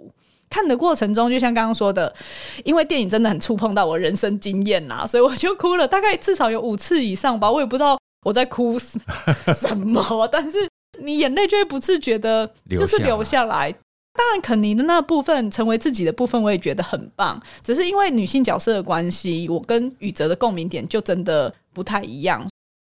[0.49, 2.15] 看的过程中，就像刚刚说的，
[2.63, 7.51] 因为电影真的很触碰到我人生经验啦，所以我就哭了，大概至少有五次以上吧。
[7.51, 10.59] 我也不知道我在哭什么，但是
[11.03, 13.75] 你眼泪就会不自觉的，就是流下来。
[14.21, 17.43] 当然，肯尼的那部分成为自己的部分，我也觉得很棒。
[17.65, 22.47] 只是因为女性角色的关系，我跟宇哲的共鸣点就真的不太一样。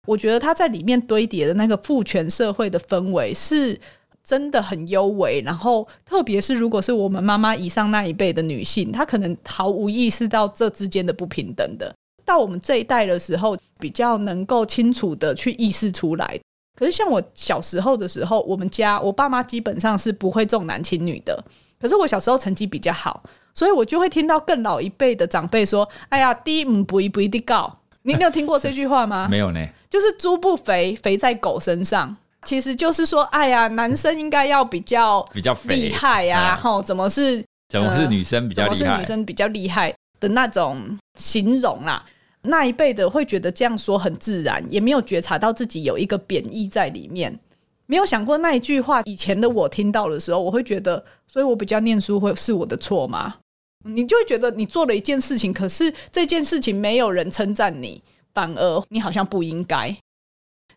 [0.08, 3.80] 我觉得他在里面堆叠的那个父权社会的氛围是
[4.24, 5.39] 真的很优微。
[5.42, 11.94] 然后，特别是如果是我们妈妈以上那一辈的女性，她可能毫无意识到这之间的不平等的。
[12.26, 16.39] 到我们这一代的时候，比较能够清楚的去意识出来。
[16.80, 21.38] 可是像我小时候的时候，我们家我爸妈基本上是不会重男轻女的。
[21.78, 23.22] 可是我小时候成绩比较好，
[23.54, 29.28] 所以我就会听到更老一辈的长辈说：“哎呀，低唔不一不一的高。”你没有听过这句话吗？
[29.30, 29.68] 没有呢。
[29.89, 32.15] 就是猪不肥，肥在狗身上。
[32.44, 36.58] 其实就是说，哎呀，男生应该要比较比较厉害呀。
[36.62, 38.76] 吼，怎么是怎么是女生比较厉害？
[38.76, 42.04] 怎么是女生比较厉害的那种形容啦。
[42.41, 47.38] 那一辈的会觉得这样说很自然，也没有觉察到自己有一个贬义在里面，
[47.86, 49.02] 没有想过那一句话。
[49.04, 53.36] 以前的我听到的时候，我会觉得，所以我比较念书会是我的错吗？
[53.84, 58.02] 你就会觉得你做了一件事情，可是这件事情没有人称赞你，
[58.34, 59.93] 反而你好像不应该。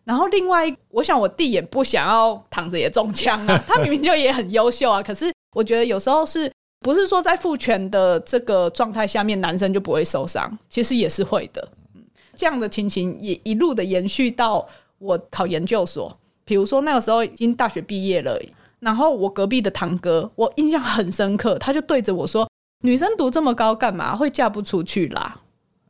[0.03, 6.51] 然后另外，我想我弟也不想要躺着也中枪啊，他明明就也很优秀啊，可是我觉得有时候是。
[6.83, 11.67] 不是说在父权的这个状态下面，男生就不会受伤，其实也是会的。
[12.35, 14.67] 这样的情形也一路的延续到
[14.99, 16.15] 我考研究所。
[16.43, 18.37] 比如说那个时候已经大学毕业了，
[18.81, 22.49] 然后我隔壁的堂哥，我印象很深刻，他就对着我说
[22.83, 24.13] ：“女生读这么高干嘛？
[24.13, 25.39] 会嫁不出去啦。”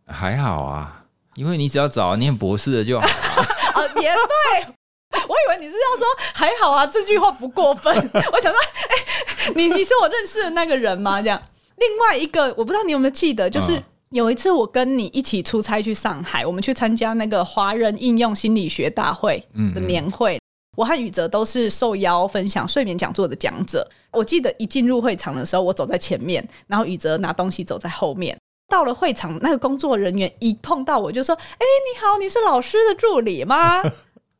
[0.05, 3.07] 还好啊，因为你只要找念博士的就好。
[3.07, 4.73] 啊， 也对。
[5.29, 7.93] 我以为你是要说还好啊，这句话不过分。
[8.33, 11.21] 我想说，哎、欸，你你是我认识的那个人吗？
[11.21, 11.41] 这样。
[11.77, 20.39] 另外一个，我不知道你有没有记得，就是有一次我跟你一起出差去上海，我们去参加那个华人应用心理学大会的年会。
[20.75, 23.87] 我和宇哲都是受邀分享睡眠讲座的讲者。
[24.11, 28.37] 我记得一进入会场的时候，我走在前面，然后宇哲拿东西走在后面。
[28.69, 33.83] 到了会场，那个工作人员一碰到我就说：“哎，你好，你是老师的助理吗？”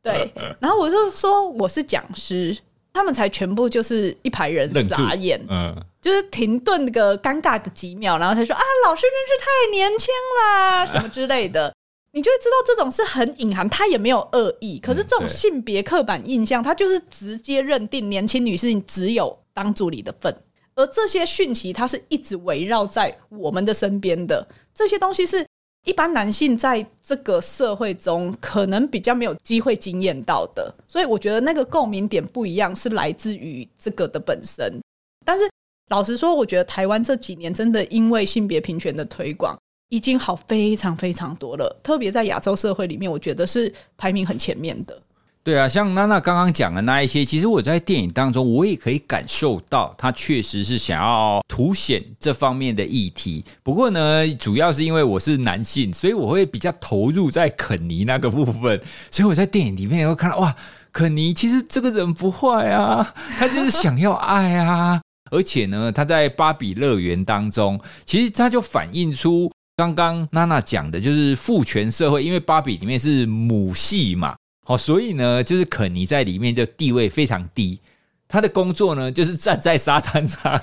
[0.04, 2.56] 对， 然后我就说我是讲师，
[2.92, 11.74] 他们才全部就是一排人傻眼，嗯，就是停顿个尴尬的几秒，然后才说：“啊，老师真是太年轻啦， 什么之类的。”
[12.12, 14.78] 你就会知道这种是很隐含，他也没有恶意。
[14.78, 20.32] 可是这种性别刻板印象，他就是直接认定年轻女性只有当助理的份。
[20.76, 24.46] 而这些讯息，它是一直围绕在我们的身边的。
[24.72, 25.44] 这些东西是
[25.84, 30.74] 一般男性在这个社会中可能比较没有机会经验到的。
[30.88, 34.80] 所以我觉得那个共鸣点不一样，是来自于这个的本身。
[35.24, 35.48] 但是
[35.90, 39.56] 老实说，我觉得台湾这几年真的因为性别平权的推广。
[39.90, 45.00] 已经好非常非常多了，特别在亚洲社会里面，我觉得是排名很前面的。
[45.44, 53.44] 对啊，像娜娜刚刚讲的那一些，其实我在电影当中，我也可以感受到，他确实是想要凸显这方面的议题。
[53.62, 58.80] 不过呢，主要是因为我是男性，所以我会比较投入在肯尼那个部分，
[59.12, 60.56] 所以我在电影里面也会看到，哇，
[60.90, 69.52] 肯尼其实这个人不坏啊， 他就是想要爱啊，而且呢，他在芭比乐园当中，其实他就反映出。
[69.76, 77.80] 刚刚娜娜讲的就是父权社会，因为芭比里面是母系嘛，好，所以呢，就是肯尼在里面的地位非常低。
[78.26, 80.60] 他的工作呢，就是站在沙滩上，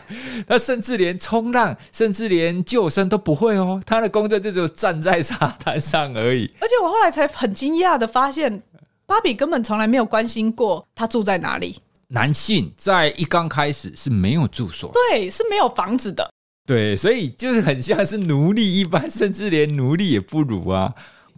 [0.47, 3.79] 他甚至连冲浪，甚至连救生都不会哦。
[3.85, 6.51] 他的工作就只有站在沙滩上而已。
[6.59, 8.63] 而且我后来才很惊讶的发现，
[9.05, 11.77] 芭比根本从来没有关心过他住在哪里。
[12.07, 16.29] 男性在一刚开始是没有住所，对，是没有房子的。
[16.65, 20.93] 对，所以就是很像是奴隶一般，甚至连奴隶也不如啊。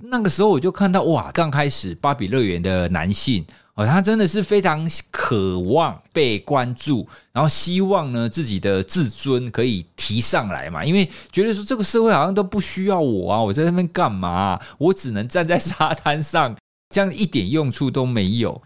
[0.06, 14.60] 那个时候我就看到哇，刚开始芭比乐园的男性哦，他真的是非常渴望被关注，然后希望呢自己的自尊可以提上来嘛，因为觉得说这个社会好像都不需要我啊，我在那边干嘛？
[14.78, 16.56] 我只能站在沙滩上，
[16.94, 18.62] 这样一点用处都没有。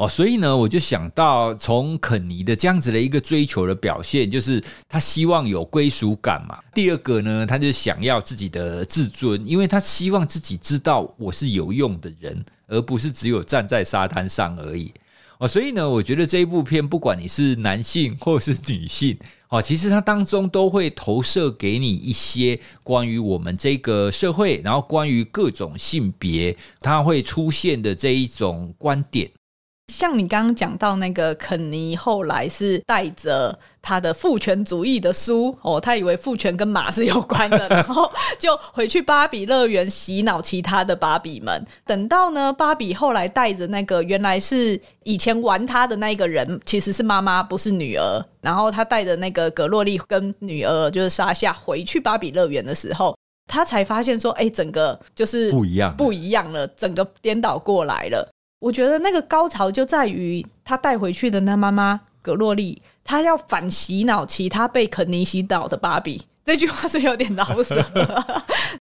[0.00, 4.58] 哦，所以呢，我就想到从肯尼的这样子的一个追求的表现，就是
[4.88, 6.58] 他希望有归属感嘛。
[6.72, 14.90] 第二个呢，他就想要自己的自尊，因为他希望自己知道我是有用的人，而不是只有站在沙滩上而已。
[15.36, 19.18] 哦，所以呢，我觉得这一部片，不管你是男性或是女性，
[19.50, 29.30] 哦，其实它当中都会投射给你一些关于我们这个社会，然后关于各种性别，它会出现的这一种观点。
[29.90, 41.66] 像你刚刚讲到那个肯尼，后来是带着他的父权主义的书哦，他以为父权跟马是有关的，然后就回去芭比乐园洗脑其他的芭比们。
[41.84, 48.24] 等到呢，芭比后来带着那个原来是以前玩他的那个人，其实是妈妈，不是女儿。
[48.40, 53.14] 然后他带着那个格洛丽跟女儿，就是莎夏回去芭比乐园的时候，
[53.46, 58.26] 他才发现说，哎，整个就是不一样，不一样了，整个颠倒过来了。
[58.60, 66.22] 我觉得那个高潮就在于他带回去的那妈妈葛洛丽，他要反洗脑其他被肯尼洗脑的芭比。
[66.44, 67.76] 这句话是有点老舍。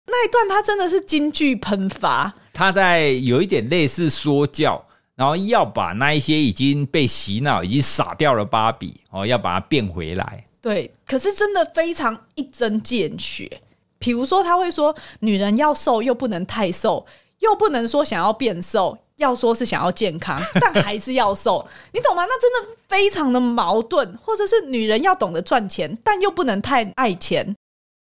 [0.10, 10.46] 那一段他真的是金句喷发，他在有一点类似说教，然后要把那一些已经被洗脑、已经傻掉了芭比哦，要把它变回来。
[10.62, 13.62] 对，可是真的非常一针见血。
[14.00, 17.06] 比如说他会说，女人要瘦又不能太瘦，
[17.40, 18.98] 又不能说想要变瘦。
[19.18, 22.26] 要说是想要健康， 但还是要瘦，你懂吗？
[22.26, 24.18] 那真的非常的矛盾。
[24.24, 27.54] 或者是女人要懂得赚钱，但又不能太爱钱；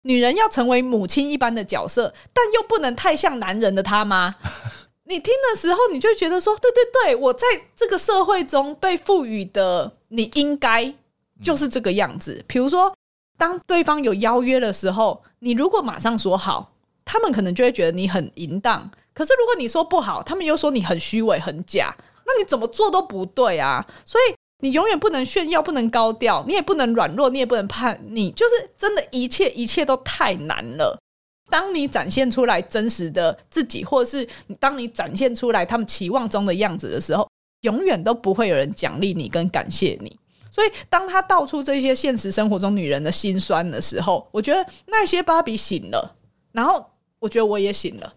[0.03, 4.35] 女人要成为母亲一般的角色，但又不能太像男人的他妈。
[5.05, 10.93] 你听的时候，你就觉得说，对对对，我在这个社会中被赋予的，你应该
[11.41, 12.45] 就是这个样子。
[12.45, 12.93] 比如说，
[13.35, 16.71] 当对方有邀约的时候，你如果马上说好，
[17.03, 18.91] 他们可能就会觉得你很淫荡。
[19.19, 21.93] 可是如果你说不好，他们又说你很虚伪、很假，
[22.25, 23.85] 那你怎么做都不对啊！
[24.05, 30.97] 所以你永远不能炫耀，不能高调，你也不能软弱，你也不能叛逆，就是真的，一切一切都太难了。
[31.49, 34.25] 当你展现出来真实的自己，或者是
[34.57, 37.29] 当你展现出来他们期望中的样子的时候，
[37.63, 40.17] 永远都不会有人奖励你跟感谢你。
[40.49, 46.15] 所以当他道出这些现实生活中女人的辛酸的时候，我觉得那些芭比醒了，
[46.53, 46.85] 然后
[47.19, 48.13] 我觉得我也醒了。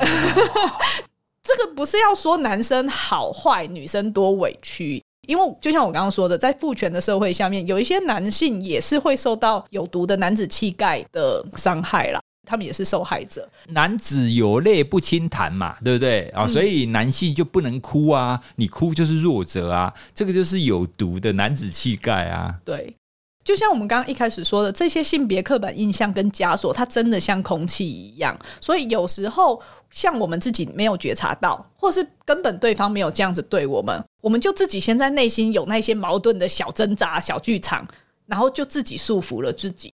[1.42, 12.20] 这个不是要说男生好坏，女生多委屈，因为就像我刚刚说的，在父权的社会下面，有一些男性也是会受到有毒的男子气概的伤害啦。
[12.46, 13.48] 他们也是受害者。
[13.68, 16.46] 男子有泪不轻弹嘛，对不对啊？
[16.48, 22.56] 所以男性就不能哭啊，你哭就是弱者啊，这个就是有毒的男子气概啊。
[22.64, 22.96] 对。
[23.42, 28.38] 就像我们刚刚一开始说的，这些性别刻板印象跟枷锁，它真的像空气一样。
[28.60, 29.60] 所以有时候，
[29.90, 37.86] 像我们自己没有觉察到，或是根本对方没有这样子对我们，我们就自己先在内心有那些矛盾的小挣扎、小剧场，
[38.26, 39.92] 然后就自己束缚了自己。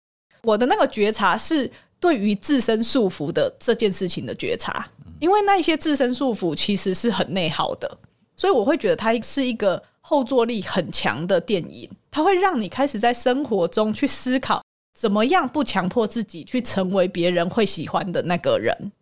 [0.42, 1.68] 我的那个觉察是
[1.98, 4.86] 对于自身束缚的这件事情的觉察，
[5.18, 7.98] 因为那一些自身束缚其实是很内耗的，
[8.36, 9.82] 所以我会觉得它是一个。
[10.02, 14.62] 后坐力很强的电影，它会让你开始在生活中去思考，
[14.98, 18.92] 怎么样不强迫自己去成为别人会喜欢的那个人，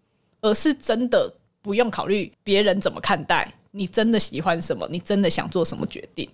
[0.43, 1.33] 而是真的
[1.63, 6.29] 不用考虑别人怎么看待你，真的喜欢什么，你真的想做什么决定。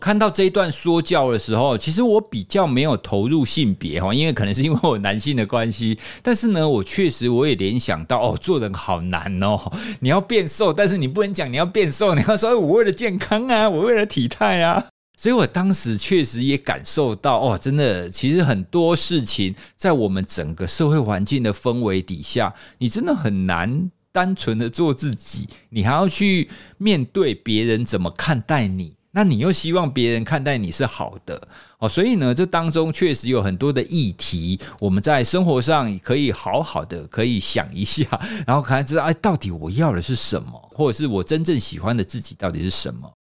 [0.00, 5.98] 看到这一段说教的时候，其实我比较没有投入性别哈，因为可能是因为我男性的关系。
[6.22, 9.58] 但是呢，我确实我也联想到哦，做人好难哦。
[10.00, 14.88] 你要变瘦，但是你不能讲你要变瘦，你要说我为了健康啊，我为了体态啊。
[15.16, 26.48] 所以我当时确实也感受到哦，真的，其实很多事情在我们整个社会环境的氛围底下，你真的很难单纯的做自己，你还要去
[26.78, 28.96] 面对别人怎么看待你。
[29.16, 31.46] 那你又希望别人看待你是好的
[31.78, 38.04] 哦，所以呢，这当中确实有很多的议题，我们在生活上可以好好的可以想一下，
[38.44, 43.13] 然后看知道哎，到底我要的是什么，或者是我真正喜欢的自己到底是什么？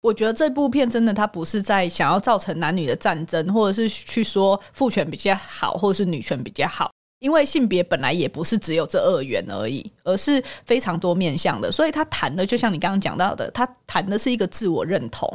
[0.00, 6.90] 我觉得这部片真的，它不是在想要造成男女的战争，或者是去说父权比较好，或者是女权比较好。
[7.20, 15.28] 因为性别本来也不是只有这二元而已，而是非常多面向的，所以他谈的就像你刚刚讲到的，他谈的是一个自我认同，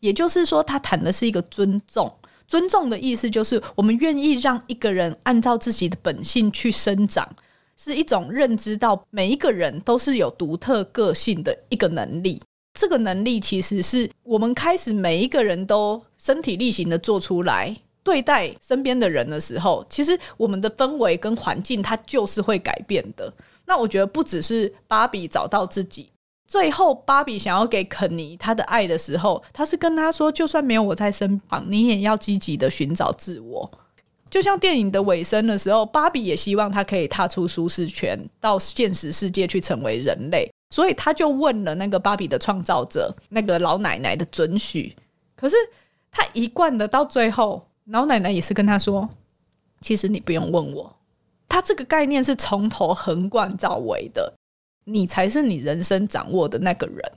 [0.00, 2.12] 也就是说，他谈的是一个尊重。
[2.48, 7.28] 尊重的意思就是，我们愿意让一个人按照自己的本性去生长，
[7.76, 12.42] 是一种认知到每一个人都是有独特个性的一个能力。
[12.80, 17.76] 这个能力其实是我们开始每一个人都身体力行的做出来。
[18.02, 23.30] 对待身边的人的时候，其实我们的氛围跟环境，它就是会改变的。
[23.66, 26.10] 那我觉得不只是芭比找到自己，
[26.48, 33.70] 最后芭比想要给肯尼他的爱的时候，他是跟他说，就算没有我在身旁，你也要积极的寻找自我。
[34.30, 44.96] 就像电影的尾声的时候，芭比也希望他可以踏出舒适圈，到现实世界去成为人类，所以他就问了那个芭比的创造者，那个老奶奶的准许。
[45.36, 45.54] 可是
[46.10, 47.66] 他一贯的到最后。
[47.86, 49.08] 老奶奶也是跟他说
[49.80, 50.94] ：“其实你不用问我，
[51.48, 54.32] 他这个概念是从头横贯到尾的，
[54.84, 57.12] 你才是你人生掌握的那个人。”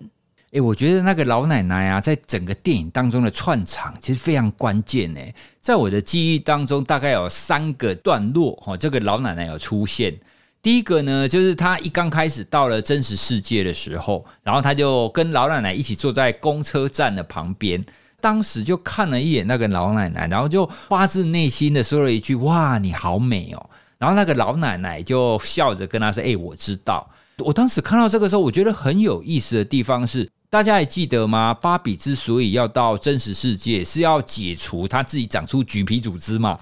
[0.51, 5.15] 哎，我觉得那个老奶奶啊，在整个电影当中的串场其实非常关键。
[5.15, 10.17] 哎，在我的记忆当中，大概有三个段落哈，这个老奶奶有出现。
[10.63, 17.83] 第一个呢，就是他一刚开始到了真实世界的时候，然后他就跟老奶奶一起坐在公车站的旁边。
[18.21, 27.05] 当时就看了一眼那个老奶奶，然后就发自内心的说了一句：“哇，你好美哦！”然后那个老奶奶就笑着跟他说：“哎，我知道。”
[27.39, 31.51] 我当时看到这个时候，我觉得很有意思的地方是，大家还记得吗？
[31.51, 36.59] 芭比之所以要到真实世界，是要解除她自己长出橘皮组织嘛？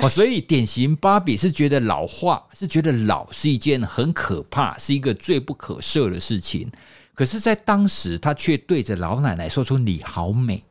[0.00, 6.70] 哦，所以典型芭比是觉得老化，是觉得老是一件很可怕，是一个罪不可赦的事情。
[7.14, 10.62] 可是，在当时，她却对着老奶奶说出：“你好美。”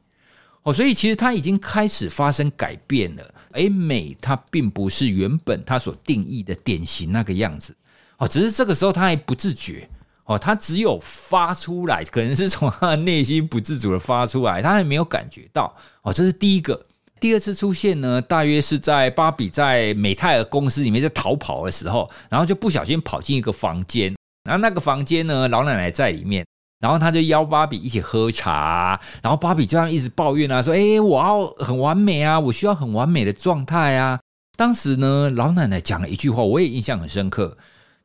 [0.64, 3.34] 哦，所以其实他已经开始发生改变了。
[3.52, 7.76] 诶，美它并不是原本他所定义的典型那个样子。
[8.16, 9.90] 哦，只是这个时候他还不自觉。
[10.26, 15.76] 哦，他只有发出来，可能是从他的内心不自主的发出来，他还没有感觉到。
[16.04, 16.86] 哦，这是第一个。
[17.20, 26.46] 第二次出现呢，大约是在芭比在美泰尔公司里面在逃跑的时候，然后就不小心跑进一个房间，然后那个房间呢，老奶奶在里面。
[26.80, 34.20] 然后他就邀芭比一起喝茶，然后芭比就这样一直抱怨啊，说：“哎，我要很完美啊，我需要很完美的状态啊。”
[34.58, 37.56] 当时呢，老奶奶讲了一句话，我也印象很深刻。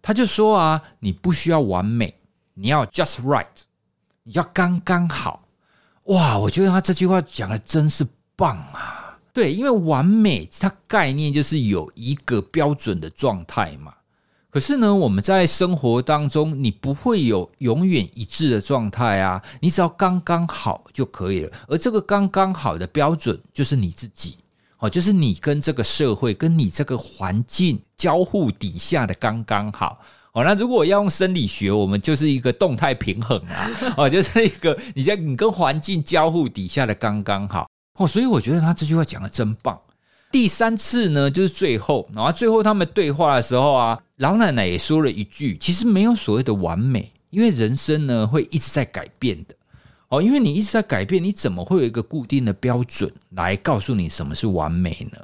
[0.07, 2.15] 他就说：“啊，你不需要完美，
[2.55, 3.45] 你要 just right，
[4.23, 5.49] 你要刚刚好。”
[6.07, 9.19] 哇，我觉得他这句话讲的真是棒啊！
[9.33, 13.93] 对，因为完美它概念就是有一个标准的状态嘛。
[14.49, 21.53] 可是呢，我们在生活当中，你不会有永远一致的状态啊，你只要刚刚好就可以了。
[21.67, 24.39] 而这个刚刚好的标准，就是你自己，
[24.79, 29.99] 哦，就是你跟这个社会、跟你这个环境交互底下的刚刚好。
[30.33, 37.67] 哦，那如果要用生理学，我们就是一个动态平衡啊，哦，就是一个你在你跟环境交互底下的刚刚好。
[37.99, 39.81] 哦，所以我觉得他这句话讲的真棒。
[40.31, 49.55] 第三次呢，就是最后，然后最后他们对话的时候啊，老奶奶也说了一句：“其实没有所谓的完美，因为人生呢会一直在改变的。
[50.09, 55.19] 哦，因为你一直在改变，你怎么会有一个固定的标准来告诉你什么是完美呢？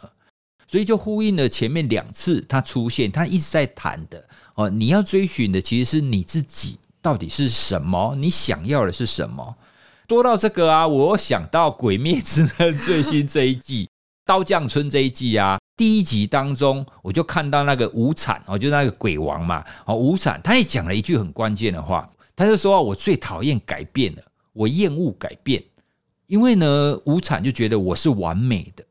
[0.67, 9.57] 所以就呼应了前面两次他出现，他一直在谈的哦，你要追寻的其实是你自己到底是什么，你想要的是什么。
[10.09, 13.89] 说到这个啊，我想到《鬼灭之刃》最新这一季。
[14.25, 24.23] 刀匠村这一季啊，第一集当中，我就看到那个无惨哦，就那个鬼王嘛，哦无惨，他也讲了一句很关键的话，他就说：“我最讨厌改变了，
[24.53, 25.63] 我厌恶改变，
[26.27, 28.85] 因为呢，无产就觉得我是完美的。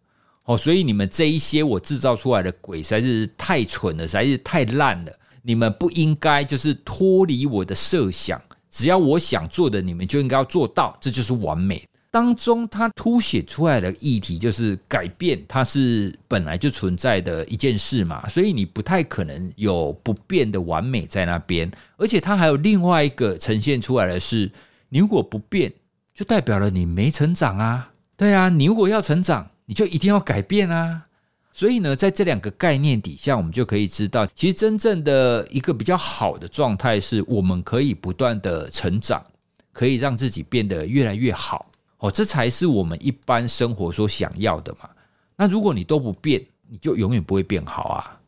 [0.46, 5.12] 哦，所以你们这一些我制造出来的鬼实在是太蠢了，实在是太烂了，
[5.44, 21.72] 你们不应该就是脱离我的设想，只要我想做的，你们就应该要做到，这就是完美。”当中，它凸显出来的议题就是改变，它是本来就存在的一件事嘛，所以你不太可能有不变的完美在那边。
[21.96, 24.52] 而且，它还有另外一个呈现出来的是，
[24.94, 25.72] 你如果不变，
[26.14, 27.94] 就代表了你没成长啊。
[28.18, 31.08] 对啊，你如果要成长，你就一定要改变啊。
[31.54, 39.24] 所以呢，在这两个概念底下，我们就可以知道，其实真正的一个比较好的状态，是我们可以不断的成长，
[39.72, 41.72] 可以让自己变得越来越好。
[42.00, 44.90] 哦，这才是我们一般生活所想要的嘛。
[45.38, 48.20] 那如果你都不变，你就永远不会变好啊。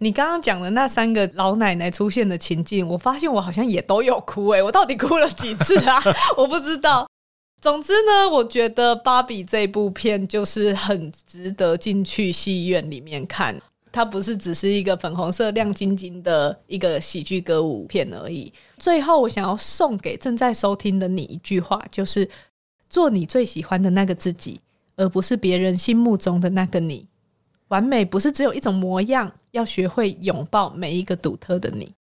[0.00, 6.02] 你刚刚讲的那三个老奶奶出现的情境，我发现我好像也都有哭诶，我到底哭了几次啊？
[6.36, 7.06] 我不知道。
[7.60, 13.60] 总之呢，我觉得芭比这部片就是很值得进去戏院里面看。
[13.92, 18.52] 它不是只是一个粉红色亮晶晶的一个喜剧歌舞片而已。
[18.78, 22.28] 最后，我想要送给正在收听的你一句话，就是。
[22.88, 24.60] 做你最喜欢的那个自己，
[24.96, 27.06] 而不是别人心目中的那个你。
[27.68, 31.92] 完美不是只有一种模样，要学会拥抱每一个独特的你。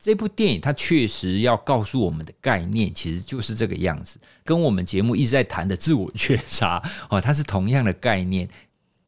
[0.00, 8.48] 这部电影它确实要告诉我们的概念，其实就是这个样子，跟我们节目一直在谈的自我觉察 哦，它是同样的概念。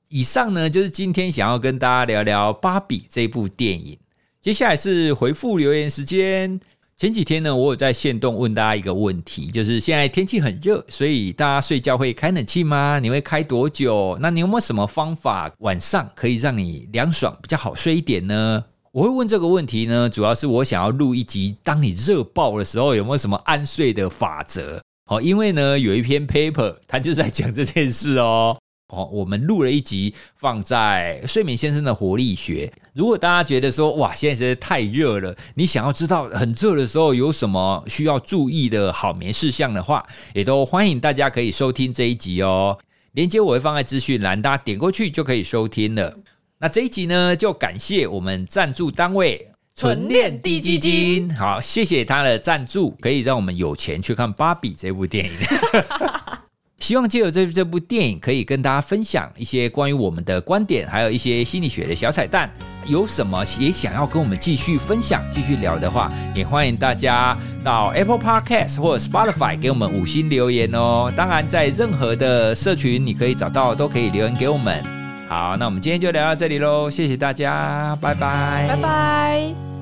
[0.09, 3.99] 以上呢，就是今天想要跟大家聊聊《芭比》这部电影。
[4.41, 6.61] 接下来是回复留言时间。
[6.97, 13.01] 前几天呢，我有在线动问大家一个问题，就是现在天气很热，所以大家睡觉会开冷气吗？
[13.01, 14.17] 你会开多久？
[14.21, 18.65] 那你有没有什么方法晚上可以让你凉爽，比较好睡一点呢？
[18.93, 24.81] 我会问这个问题呢，主要是我想要录一集，当你热爆的时候，有没有什么安睡的法则？
[25.07, 28.57] 好，因为呢，有一篇 paper，它就在讲这件事哦。
[28.95, 32.73] 哦，我们录了一集放在睡眠先生的活力学。
[32.95, 42.79] 如果大家觉得说哇，现在实在太热了，你想要知道很热的时候有什么需要注意的好眠事项的话，也都欢迎大家可以收听这一集哦。
[43.13, 46.17] 连接我会放在资讯栏，大家点过去就可以收听了。
[46.59, 55.33] 那这一集呢，就感谢我们赞助单位纯链地基金，好，谢谢他的赞助，可以让我们有钱去看芭比这部电影。
[56.85, 62.53] 希望借由这这部电影，可以跟大家分享一些关于我们的观点，还有一些心理学的小彩蛋。
[62.87, 71.11] 有什么也想要跟我们继续分享、继续聊的话，也欢迎大家到 Apple Podcast 或者 Spotify 给我们五星留言哦。
[71.17, 74.85] 当然，在任何的社群你可以找到，都可以留言给我们。
[75.27, 79.74] 好，那我们今天就聊到这里喽，谢谢大家，拜拜，拜拜。